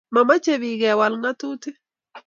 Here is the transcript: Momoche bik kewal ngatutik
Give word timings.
Momoche 0.13 0.53
bik 0.61 0.77
kewal 0.81 1.13
ngatutik 1.17 1.75